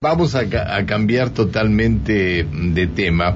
Vamos 0.00 0.36
a, 0.36 0.46
cambiar 0.86 1.30
totalmente 1.30 2.46
de 2.48 2.86
tema. 2.86 3.34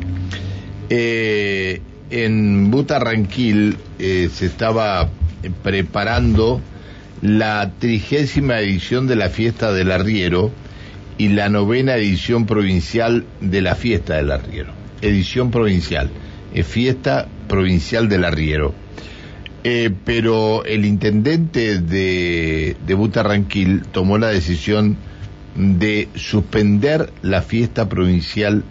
Eh, 0.89 1.83
en 2.09 2.71
Butarranquil 2.71 3.77
eh, 3.99 4.29
se 4.33 4.47
estaba 4.47 5.11
preparando 5.65 6.61
la 7.21 7.73
trigésima 7.81 8.61
edición 8.61 9.09
de 9.09 9.17
la 9.17 9.29
fiesta 9.29 9.73
del 9.73 9.91
arriero 9.91 10.53
y 11.19 11.31
la 11.31 11.49
novena 11.49 11.97
edición 11.97 12.47
provincial 12.47 13.25
de 13.41 13.61
la 13.61 13.75
fiesta 13.75 14.15
del 14.15 14.31
arriero. 14.31 14.73
Edición 15.01 15.51
provincial, 15.51 16.11
es 16.55 16.65
fiesta 16.65 17.27
provincial 17.49 18.09
del 18.09 18.25
arriero. 18.25 18.73
Eh, 19.65 19.91
pero 20.05 20.65
el 20.65 20.85
intendente 20.85 21.81
de, 21.81 22.77
de 22.87 22.95
Butarranquil 22.95 23.83
tomó 23.91 24.17
la 24.17 24.29
decisión 24.29 24.97
de 25.55 26.09
suspender 26.15 27.13
la 27.23 27.43
fiesta 27.43 27.89
provincial 27.89 28.65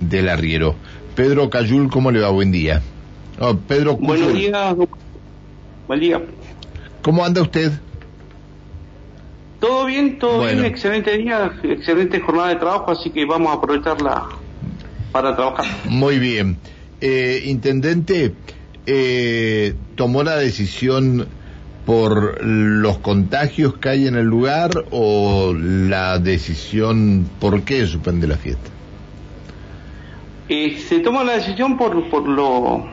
del 0.00 0.28
arriero. 0.28 0.74
Pedro 1.14 1.50
Cayul, 1.50 1.90
¿cómo 1.90 2.10
le 2.10 2.20
va? 2.20 2.30
Buen 2.30 2.52
día. 2.52 2.82
Oh, 3.40 3.56
Pedro 3.56 3.96
Buenos 3.96 4.32
días. 4.32 4.76
Buen 5.86 6.00
día. 6.00 6.22
¿Cómo 7.02 7.24
anda 7.24 7.42
usted? 7.42 7.72
Todo 9.60 9.86
bien, 9.86 10.18
todo 10.18 10.44
bien, 10.44 10.64
excelente 10.64 11.16
día, 11.16 11.50
excelente 11.62 12.20
jornada 12.20 12.48
de 12.48 12.56
trabajo, 12.56 12.90
así 12.90 13.10
que 13.10 13.24
vamos 13.24 13.48
a 13.50 13.54
aprovecharla 13.54 14.26
para 15.12 15.34
trabajar. 15.34 15.64
Muy 15.86 16.18
bien. 16.18 16.58
Eh, 17.00 17.42
intendente, 17.46 18.34
eh, 18.84 19.74
tomó 19.94 20.22
la 20.22 20.36
decisión 20.36 21.26
por 21.86 22.44
los 22.44 22.98
contagios 22.98 23.78
que 23.78 23.88
hay 23.88 24.06
en 24.08 24.16
el 24.16 24.26
lugar 24.26 24.70
o 24.90 25.54
la 25.54 26.18
decisión 26.18 27.30
por 27.40 27.62
qué 27.62 27.86
suspende 27.86 28.26
la 28.26 28.36
fiesta? 28.36 28.70
Eh, 30.48 30.78
se 30.78 30.98
toma 30.98 31.24
la 31.24 31.34
decisión 31.34 31.78
por, 31.78 32.10
por 32.10 32.28
lo 32.28 32.84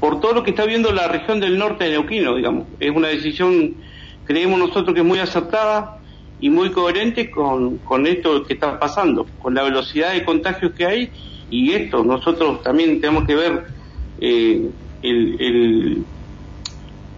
por 0.00 0.20
todo 0.20 0.34
lo 0.34 0.42
que 0.42 0.50
está 0.50 0.64
viendo 0.64 0.92
la 0.92 1.08
región 1.08 1.40
del 1.40 1.58
norte 1.58 1.84
de 1.84 1.90
Neuquino, 1.90 2.34
digamos. 2.36 2.66
Es 2.80 2.94
una 2.94 3.08
decisión, 3.08 3.74
creemos 4.24 4.58
nosotros 4.58 4.94
que 4.94 5.00
es 5.00 5.06
muy 5.06 5.18
acertada 5.18 5.98
y 6.40 6.50
muy 6.50 6.70
coherente 6.70 7.30
con, 7.30 7.78
con 7.78 8.06
esto 8.06 8.42
que 8.44 8.54
está 8.54 8.78
pasando, 8.78 9.26
con 9.40 9.54
la 9.54 9.62
velocidad 9.62 10.12
de 10.12 10.24
contagios 10.24 10.72
que 10.72 10.86
hay 10.86 11.10
y 11.50 11.72
esto, 11.72 12.04
nosotros 12.04 12.62
también 12.62 13.00
tenemos 13.00 13.24
que 13.24 13.34
ver 13.34 13.66
eh, 14.20 14.70
el 15.02 15.36
el 15.40 16.04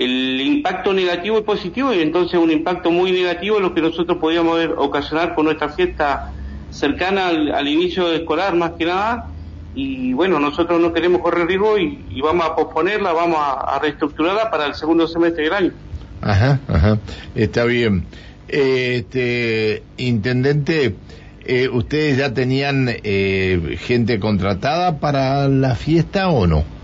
impacto 0.00 0.92
negativo 0.92 1.38
y 1.38 1.42
positivo, 1.42 1.92
y 1.92 2.00
entonces 2.00 2.38
un 2.38 2.50
impacto 2.50 2.91
muy 2.91 3.12
negativo 3.12 3.58
lo 3.58 3.74
que 3.74 3.80
nosotros 3.80 4.18
podíamos 4.18 4.58
ocasionar 4.77 5.34
con 5.34 5.46
nuestra 5.46 5.70
fiesta 5.70 6.32
cercana 6.70 7.28
al, 7.28 7.68
inicio 7.68 8.12
escolar, 8.12 8.54
más 8.54 8.72
que 8.72 8.84
nada. 8.84 9.28
Y 9.74 10.12
bueno, 10.12 10.41
nosotros 10.41 10.80
no 10.80 10.92
queremos 10.92 11.20
correr 11.20 11.46
riesgo 11.46 11.78
y, 11.78 12.20
vamos 12.20 12.46
a 12.46 12.56
posponerla, 12.56 13.12
vamos 13.12 13.38
a, 13.41 13.78
reestructurarla 13.80 14.50
para 14.50 14.66
el 14.66 14.74
segundo 14.74 15.06
semestre 15.06 15.44
del 15.44 15.52
año. 15.52 15.72
Ajá, 16.20 16.60
ajá, 16.69 16.98
está 17.34 17.64
bien. 17.64 18.04
Este, 18.48 19.82
intendente, 19.98 20.96
eh, 21.44 21.69
¿ustedes 21.69 22.16
ya 22.16 22.34
tenían 22.34 22.88
eh, 22.88 23.78
gente 23.80 24.19
contratada 24.19 24.98
para 24.98 25.48
la 25.48 25.74
fiesta 25.74 26.28
o 26.28 26.46
no? 26.46 26.78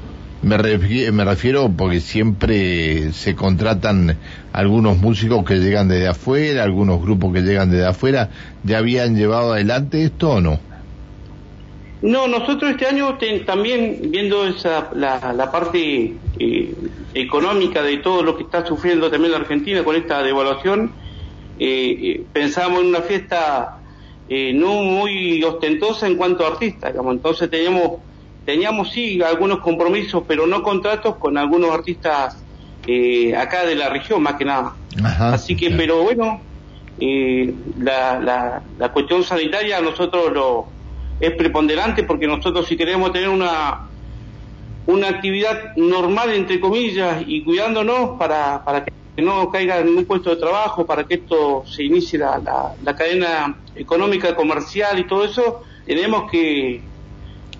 Me, 0.44 0.58
me 1.10 1.24
refiero 1.24 1.70
porque 1.74 2.00
siempre 2.00 3.12
se 3.12 3.34
contratan 3.34 4.18
algunos 4.52 4.98
músicos 4.98 5.42
que 5.42 5.54
llegan 5.54 5.88
desde 5.88 6.06
afuera, 6.06 6.64
algunos 6.64 7.00
grupos 7.00 7.32
que 7.32 7.40
llegan 7.40 7.70
desde 7.70 7.86
afuera. 7.86 8.28
¿Ya 8.62 8.78
habían 8.78 9.16
llevado 9.16 9.54
adelante 9.54 10.04
esto 10.04 10.32
o 10.32 10.40
no? 10.42 10.60
No, 12.02 12.28
nosotros 12.28 12.72
este 12.72 12.86
año 12.86 13.16
también 13.46 14.10
viendo 14.10 14.46
esa, 14.46 14.90
la, 14.94 15.50
parte 15.50 16.12
eh, 16.38 16.74
económica 17.14 17.82
de 17.82 17.96
todo 17.96 18.22
lo 18.22 18.36
que 18.36 18.42
está 18.42 18.66
sufriendo 18.66 19.10
también 19.10 19.32
la 19.32 19.38
Argentina 19.38 19.82
con 19.82 19.96
esta 19.96 20.22
devaluación, 20.22 20.92
eh, 21.58 21.96
eh 22.02 22.22
pensamos 22.30 22.82
en 22.82 22.88
una 22.88 23.00
fiesta 23.00 23.78
eh, 24.28 24.52
no 24.52 24.74
muy 24.82 25.42
ostentosa 25.42 26.06
en 26.06 26.16
cuanto 26.16 26.44
a 26.44 26.48
artistas, 26.48 26.94
entonces 26.94 27.48
teníamos 27.48 28.00
teníamos 28.44 28.90
sí 28.92 29.22
algunos 29.22 29.60
compromisos, 29.60 30.22
pero 30.26 30.46
no 30.46 30.62
contratos 30.62 31.16
con 31.16 31.38
algunos 31.38 31.70
artistas 31.70 32.42
eh, 32.86 33.34
acá 33.36 33.64
de 33.64 33.74
la 33.74 33.88
región, 33.88 34.22
más 34.22 34.34
que 34.34 34.44
nada. 34.44 34.74
Así 35.18 35.56
que, 35.56 35.70
pero 35.70 36.02
bueno, 36.02 36.40
eh, 37.00 37.54
la, 37.78 38.20
la, 38.20 38.62
la, 38.78 38.92
cuestión 38.92 39.24
sanitaria 39.24 39.78
a 39.78 39.80
nosotros 39.80 40.32
lo 40.32 40.66
es 41.20 41.32
preponderante 41.32 42.02
porque 42.04 42.26
nosotros 42.26 42.66
si 42.66 42.76
queremos 42.76 43.12
tener 43.12 43.28
una 43.28 43.88
una 44.86 45.08
actividad 45.08 45.74
normal 45.76 46.32
entre 46.34 46.60
comillas 46.60 47.22
y 47.26 47.42
cuidándonos 47.42 48.18
para, 48.18 48.62
para 48.64 48.84
que 48.84 48.92
no 49.16 49.48
caiga 49.50 49.78
en 49.78 49.86
ningún 49.86 50.04
puesto 50.04 50.30
de 50.30 50.36
trabajo, 50.36 50.84
para 50.84 51.04
que 51.04 51.14
esto 51.14 51.64
se 51.66 51.84
inicie 51.84 52.18
la, 52.18 52.38
la, 52.38 52.74
la 52.82 52.94
cadena 52.96 53.56
económica, 53.74 54.34
comercial 54.36 54.98
y 54.98 55.06
todo 55.06 55.24
eso, 55.24 55.62
tenemos 55.86 56.30
que 56.30 56.82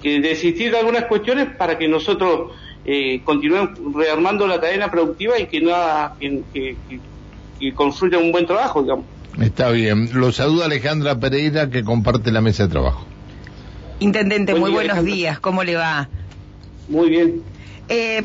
que 0.04 0.20
desistir 0.20 0.70
de 0.70 0.78
algunas 0.78 1.06
cuestiones 1.06 1.48
para 1.56 1.78
que 1.78 1.88
nosotros 1.88 2.53
eh, 2.84 3.22
continuemos 3.25 3.70
rearmando 3.94 4.47
la 4.47 4.60
cadena 4.60 4.91
productiva 4.91 5.38
y 5.41 5.47
que 5.47 5.62
nada 5.62 6.15
que, 6.20 6.76
que, 7.59 7.72
construya 7.72 8.19
un 8.19 8.31
buen 8.31 8.44
trabajo, 8.44 8.82
digamos. 8.82 9.06
Está 9.41 9.70
bien. 9.70 10.10
Lo 10.12 10.31
saluda 10.31 10.66
Alejandra 10.66 11.19
Pereira 11.19 11.70
que 11.70 11.82
comparte 11.82 12.31
la 12.31 12.43
mesa 12.43 12.64
de 12.64 12.69
trabajo. 12.69 13.06
Intendente, 14.00 14.54
muy 14.54 14.70
buenos 14.70 15.03
días. 15.03 15.41
¿Cómo 15.41 15.64
le 15.64 15.76
va? 15.76 16.10
Muy 16.91 17.09
bien. 17.09 17.43
Eh, 17.88 18.22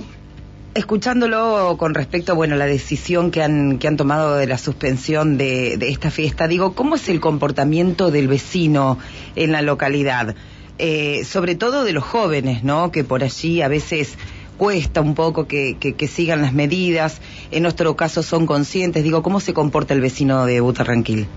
escuchándolo 0.74 1.78
con 1.80 1.94
respecto 1.94 2.36
bueno, 2.36 2.56
a 2.56 2.58
la 2.58 2.66
decisión 2.66 3.32
que 3.32 3.42
han, 3.42 3.80
que 3.80 3.88
han 3.88 3.96
tomado 3.96 4.36
de 4.36 4.48
la 4.48 4.58
suspensión 4.58 5.38
de, 5.38 5.78
de 5.78 5.88
esta 5.88 6.12
fiesta, 6.12 6.50
digo, 6.50 6.74
¿cómo 6.74 6.96
es 6.96 7.08
el 7.08 7.22
comportamiento 7.22 8.12
del 8.12 8.28
vecino 8.28 9.00
en 9.38 9.54
la 9.54 9.62
localidad? 9.62 10.36
Eh, 10.82 11.26
sobre 11.26 11.56
todo 11.56 11.84
de 11.84 11.92
los 11.92 12.06
jóvenes, 12.06 12.64
¿no? 12.64 12.90
Que 12.90 13.04
por 13.04 13.22
allí 13.22 13.62
a 13.62 13.68
veces 13.68 14.18
cuesta 14.58 15.02
un 15.02 15.14
poco 15.14 15.46
que, 15.46 15.76
que, 15.78 16.08
sigan 16.08 16.42
las 16.42 16.54
medidas, 16.54 17.22
en 17.52 17.64
nuestro 17.64 17.98
caso 17.98 18.24
son 18.24 18.46
conscientes. 18.46 19.04
Digo, 19.04 19.22
¿cómo 19.22 19.42
se 19.42 19.54
comporta 19.54 19.94
el 19.94 20.00
vecino 20.00 20.46
de 20.46 20.62
Butarranquil? 20.62 21.28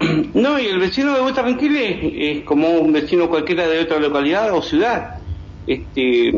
No, 0.34 0.58
y 0.58 0.66
el 0.66 0.78
vecino 0.78 1.14
de 1.14 1.20
Butarranquil 1.20 1.76
es, 1.76 1.98
es 2.02 2.44
como 2.44 2.68
un 2.70 2.92
vecino 2.92 3.28
cualquiera 3.28 3.68
de 3.68 3.80
otra 3.80 3.98
localidad 3.98 4.52
o 4.54 4.62
ciudad. 4.62 5.18
Este, 5.66 6.32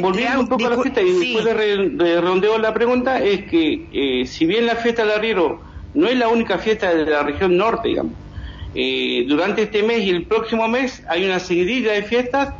volviendo 0.00 0.40
un 0.40 0.48
poco 0.48 0.66
a 0.66 0.70
la 0.70 0.82
fiesta 0.82 1.02
y 1.02 1.10
después 1.10 1.44
de, 1.44 2.20
redondeo 2.20 2.58
la 2.58 2.72
pregunta, 2.72 3.20
es 3.22 3.46
que 3.46 3.86
eh, 3.92 4.26
si 4.26 4.46
bien 4.46 4.66
la 4.66 4.76
fiesta 4.76 5.02
del 5.02 5.12
arriero 5.12 5.60
no 5.94 6.06
es 6.06 6.16
la 6.16 6.28
única 6.28 6.58
fiesta 6.58 6.94
de 6.94 7.04
la 7.04 7.22
región 7.22 7.56
norte, 7.56 7.88
digamos, 7.88 8.12
eh, 8.74 9.24
durante 9.28 9.62
este 9.62 9.82
mes 9.82 10.02
y 10.02 10.10
el 10.10 10.24
próximo 10.24 10.66
mes 10.66 11.02
hay 11.08 11.24
una 11.24 11.38
seguidilla 11.38 11.92
de 11.92 12.02
fiestas 12.02 12.54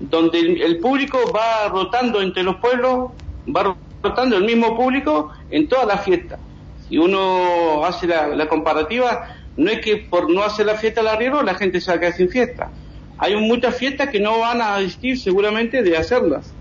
donde 0.00 0.40
el, 0.40 0.78
público 0.78 1.18
va 1.32 1.68
rotando 1.68 2.20
entre 2.22 2.42
los 2.42 2.56
pueblos, 2.56 3.10
va 3.54 3.76
rotando 4.02 4.36
el 4.36 4.44
mismo 4.44 4.76
público 4.76 5.30
en 5.50 5.68
todas 5.68 5.86
las 5.86 6.02
fiestas. 6.02 6.40
Si 6.88 6.98
uno 6.98 7.84
hace 7.84 8.06
la, 8.06 8.48
comparativa, 8.48 9.36
no 9.56 9.70
es 9.70 9.80
que 9.80 9.98
por 9.98 10.30
no 10.30 10.42
hacer 10.42 10.66
la 10.66 10.74
fiesta 10.74 11.02
al 11.02 11.08
arriero 11.08 11.42
la 11.42 11.54
gente 11.54 11.80
se 11.80 11.90
va 11.90 11.98
a 11.98 12.00
quedar 12.00 12.14
sin 12.14 12.30
fiesta. 12.30 12.70
Hay 13.18 13.36
muchas 13.36 13.76
fiestas 13.76 14.08
que 14.08 14.18
no 14.18 14.38
van 14.38 14.62
a 14.62 14.76
asistir 14.76 15.20
seguramente 15.20 15.82
de 15.82 15.96
hacerlas. 15.96 16.52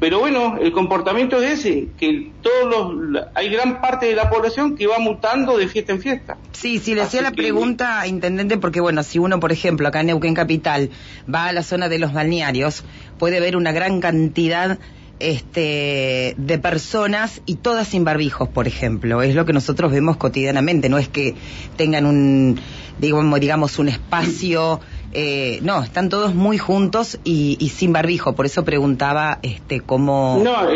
Pero 0.00 0.18
bueno, 0.18 0.56
el 0.58 0.72
comportamiento 0.72 1.42
es 1.42 1.60
ese, 1.60 1.88
que 1.98 2.30
todos 2.40 2.94
los, 2.94 3.22
hay 3.34 3.50
gran 3.50 3.82
parte 3.82 4.06
de 4.06 4.14
la 4.14 4.30
población 4.30 4.74
que 4.74 4.86
va 4.86 4.98
mutando 4.98 5.58
de 5.58 5.68
fiesta 5.68 5.92
en 5.92 6.00
fiesta. 6.00 6.38
Sí, 6.52 6.78
sí, 6.78 6.94
le 6.94 7.02
hacía 7.02 7.20
la 7.20 7.32
pregunta, 7.32 8.06
intendente, 8.06 8.56
porque 8.56 8.80
bueno, 8.80 9.02
si 9.02 9.18
uno, 9.18 9.40
por 9.40 9.52
ejemplo, 9.52 9.86
acá 9.86 10.00
en 10.00 10.06
Neuquén 10.06 10.34
Capital, 10.34 10.88
va 11.32 11.48
a 11.48 11.52
la 11.52 11.62
zona 11.62 11.90
de 11.90 11.98
los 11.98 12.14
balnearios, 12.14 12.82
puede 13.18 13.40
ver 13.40 13.56
una 13.56 13.72
gran 13.72 14.00
cantidad 14.00 14.78
este, 15.18 16.34
de 16.38 16.58
personas 16.58 17.42
y 17.44 17.56
todas 17.56 17.88
sin 17.88 18.02
barbijos, 18.04 18.48
por 18.48 18.66
ejemplo. 18.66 19.20
Es 19.20 19.34
lo 19.34 19.44
que 19.44 19.52
nosotros 19.52 19.92
vemos 19.92 20.16
cotidianamente, 20.16 20.88
no 20.88 20.96
es 20.96 21.08
que 21.08 21.34
tengan 21.76 22.06
un, 22.06 22.58
digamos, 22.98 23.38
digamos 23.38 23.78
un 23.78 23.88
espacio 23.88 24.80
eh, 25.12 25.58
no, 25.62 25.82
están 25.82 26.08
todos 26.08 26.34
muy 26.34 26.56
juntos 26.58 27.18
y, 27.24 27.56
sin 27.74 27.92
barbijo, 27.92 28.34
por 28.34 28.46
eso 28.46 28.64
preguntaba 28.64 29.38
este 29.42 29.80
cómo... 29.80 30.40
No, 30.42 30.68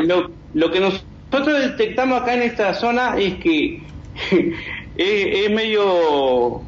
lo, 0.55 0.71
que 0.73 0.81
nosotros 0.81 1.61
detectamos 1.61 2.23
acá 2.23 2.35
en 2.35 2.43
esta 2.43 2.75
zona 2.75 3.17
es 3.17 3.35
que 3.35 3.83
es, 4.97 5.51
medio 5.51 6.63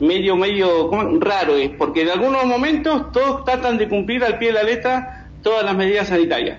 medio, 0.00 0.36
medio 0.36 0.90
raro 1.20 1.56
es, 1.56 1.70
porque 1.70 2.02
en 2.02 2.10
algunos 2.10 2.44
momentos 2.46 3.12
todos 3.12 3.44
tratan 3.44 3.78
de 3.78 3.88
cumplir 3.88 4.24
al 4.24 4.38
pie 4.38 4.48
de 4.48 4.54
la 4.54 4.62
letra 4.64 5.28
todas 5.42 5.64
las 5.64 5.76
medidas 5.76 6.08
sanitarias. 6.08 6.58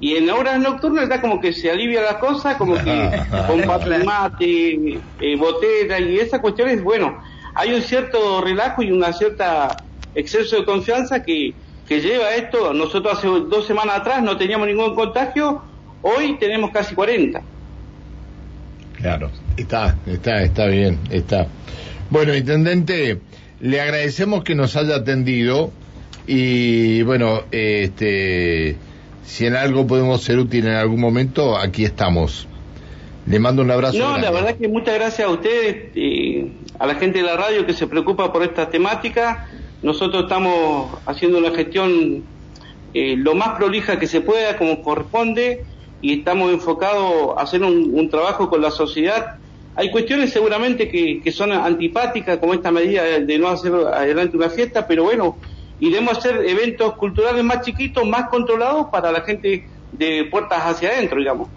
y 0.00 0.14
en 0.14 0.30
horas 0.30 0.60
nocturnas 0.60 1.04
está 1.04 1.20
como 1.20 1.40
que 1.40 1.52
se 1.52 1.68
alivia 1.68 2.00
la 2.02 2.20
cosa, 2.20 2.56
como 2.56 2.74
que 2.74 3.10
con 3.48 3.66
mate, 4.04 5.00
eh, 5.20 5.36
botella 5.36 5.98
y 5.98 6.18
esas 6.18 6.40
cuestiones, 6.40 6.82
bueno, 6.82 7.18
hay 7.54 7.74
un 7.74 7.82
cierto 7.82 8.40
relajo 8.40 8.82
y 8.82 8.92
una 8.92 9.12
cierta 9.12 9.76
exceso 10.14 10.56
de 10.56 10.64
confianza 10.64 11.22
que, 11.22 11.54
lleva 11.88 12.34
esto. 12.36 12.72
Nosotros 12.72 13.18
hace 13.18 13.26
dos 13.26 13.66
semanas 13.66 13.98
atrás 13.98 14.22
no 14.22 14.36
teníamos 14.36 14.68
ningún 14.68 14.94
contagio, 14.94 15.60
hoy 16.02 16.36
tenemos 16.38 16.70
casi 16.70 16.94
40. 16.94 17.42
Claro, 18.94 19.30
está, 19.56 19.96
está, 20.06 20.42
está 20.42 20.66
bien, 20.66 21.00
está. 21.10 21.48
Bueno, 22.10 22.34
intendente, 22.36 23.18
le 23.60 23.80
agradecemos 23.80 24.44
que 24.44 24.54
nos 24.54 24.76
haya 24.76 24.96
atendido 24.96 25.72
y 26.28 27.02
bueno, 27.02 27.42
este 27.50 28.76
si 29.24 29.46
en 29.46 29.56
algo 29.56 29.86
podemos 29.86 30.22
ser 30.22 30.38
útil 30.38 30.66
en 30.66 30.74
algún 30.74 31.00
momento, 31.00 31.56
aquí 31.56 31.84
estamos. 31.84 32.48
Le 33.26 33.38
mando 33.38 33.62
un 33.62 33.70
abrazo. 33.70 33.98
No, 33.98 34.18
la 34.18 34.30
verdad 34.30 34.56
que 34.56 34.68
muchas 34.68 34.94
gracias 34.94 35.28
a 35.28 35.30
ustedes 35.30 35.96
y 35.96 36.52
a 36.78 36.86
la 36.86 36.94
gente 36.94 37.18
de 37.18 37.24
la 37.24 37.36
radio 37.36 37.66
que 37.66 37.72
se 37.72 37.86
preocupa 37.86 38.32
por 38.32 38.42
esta 38.42 38.68
temática. 38.70 39.48
Nosotros 39.82 40.24
estamos 40.24 40.98
haciendo 41.06 41.38
una 41.38 41.50
gestión 41.50 42.24
eh, 42.92 43.14
lo 43.16 43.34
más 43.34 43.56
prolija 43.56 43.98
que 43.98 44.06
se 44.06 44.20
pueda, 44.20 44.56
como 44.56 44.82
corresponde, 44.82 45.64
y 46.02 46.18
estamos 46.18 46.52
enfocados 46.52 47.36
a 47.36 47.42
hacer 47.42 47.62
un, 47.62 48.08
trabajo 48.08 48.48
con 48.48 48.62
la 48.62 48.70
sociedad. 48.70 49.36
Hay 49.76 49.90
cuestiones 49.90 50.32
seguramente 50.32 50.88
que, 50.88 51.20
que 51.22 51.32
son 51.32 51.52
antipáticas, 51.52 52.38
como 52.38 52.54
esta 52.54 52.70
medida 52.70 53.04
de 53.04 53.38
no 53.38 53.48
hacer 53.48 53.72
adelante 53.72 54.36
una 54.36 54.50
fiesta, 54.50 54.86
pero 54.86 55.04
bueno, 55.04 55.36
iremos 55.78 56.14
a 56.14 56.18
hacer 56.18 56.44
eventos 56.46 56.94
culturales 56.94 57.44
más 57.44 57.62
chiquitos, 57.62 58.06
más 58.06 58.28
controlados 58.28 58.86
para 58.90 59.12
la 59.12 59.20
gente 59.22 59.66
de 59.92 60.24
puertas 60.24 60.60
hacia 60.62 60.90
adentro, 60.90 61.18
digamos. 61.18 61.48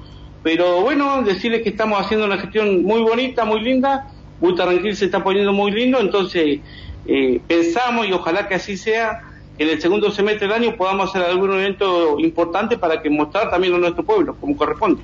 Pero 0.43 0.81
bueno, 0.81 1.21
decirles 1.21 1.61
que 1.61 1.69
estamos 1.69 1.99
haciendo 1.99 2.25
una 2.25 2.37
gestión 2.37 2.83
muy 2.83 3.01
bonita, 3.01 3.45
muy 3.45 3.61
linda, 3.61 4.07
Butarranquil 4.41 4.95
se 4.95 5.05
está 5.05 5.23
poniendo 5.23 5.53
muy 5.53 5.71
lindo, 5.71 5.99
entonces 6.01 6.59
eh, 7.07 7.39
pensamos 7.47 8.07
y 8.07 8.11
ojalá 8.11 8.47
que 8.47 8.55
así 8.55 8.75
sea, 8.75 9.21
que 9.57 9.63
en 9.63 9.69
el 9.69 9.81
segundo 9.81 10.11
semestre 10.11 10.47
del 10.47 10.57
año 10.57 10.75
podamos 10.75 11.09
hacer 11.09 11.29
algún 11.29 11.53
evento 11.53 12.19
importante 12.19 12.77
para 12.77 13.01
que 13.01 13.09
mostrar 13.09 13.49
también 13.49 13.73
a 13.73 13.77
nuestro 13.77 14.03
pueblo, 14.03 14.35
como 14.35 14.57
corresponde. 14.57 15.01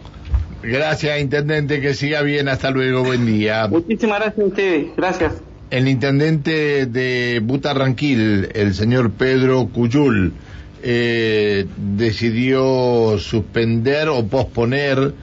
Gracias, 0.62 1.22
Intendente, 1.22 1.80
que 1.80 1.94
siga 1.94 2.22
bien, 2.22 2.50
hasta 2.50 2.70
luego, 2.70 3.04
buen 3.06 3.26
día. 3.26 3.68
Muchísimas 3.70 4.20
gracias 4.20 4.44
a 4.44 4.48
ustedes, 4.48 4.88
gracias 4.98 5.49
el 5.70 5.88
intendente 5.88 6.86
de 6.86 7.42
Butarranquil, 7.44 8.50
el 8.54 8.74
señor 8.74 9.12
Pedro 9.12 9.68
Cuyul, 9.68 10.34
eh, 10.82 11.66
decidió 11.78 13.18
suspender 13.20 14.08
o 14.10 14.26
posponer 14.28 15.14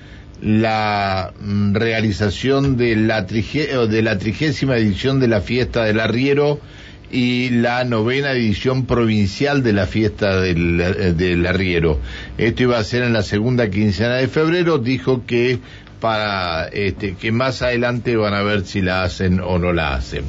la 0.42 1.32
mm, 1.40 1.74
realización 1.74 2.76
de 2.76 2.94
la, 2.94 3.22
de 3.22 4.02
la 4.02 4.18
trigésima 4.18 4.76
edición 4.76 5.18
de 5.18 5.28
la 5.28 5.40
fiesta 5.40 5.84
del 5.84 5.98
arriero 5.98 6.60
y 7.10 7.50
la 7.50 7.84
novena 7.84 8.32
edición 8.32 8.84
provincial 8.84 9.62
de 9.62 9.72
la 9.72 9.86
fiesta 9.86 10.40
del, 10.40 10.80
eh, 10.80 11.12
del 11.14 11.46
arriero. 11.46 12.00
Esto 12.36 12.64
iba 12.64 12.78
a 12.78 12.84
ser 12.84 13.02
en 13.02 13.12
la 13.12 13.22
segunda 13.22 13.70
quincena 13.70 14.16
de 14.16 14.28
febrero, 14.28 14.78
dijo 14.78 15.24
que 15.24 15.58
para 16.00 16.68
este, 16.68 17.14
que 17.14 17.32
más 17.32 17.62
adelante 17.62 18.16
van 18.16 18.34
a 18.34 18.42
ver 18.42 18.64
si 18.64 18.82
la 18.82 19.02
hacen 19.02 19.40
o 19.40 19.58
no 19.58 19.72
la 19.72 19.94
hacen. 19.94 20.24